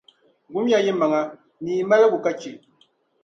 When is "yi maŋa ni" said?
0.85-1.71